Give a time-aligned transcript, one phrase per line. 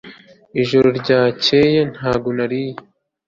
[0.61, 2.79] ijoro ryakeye ntabwo nariye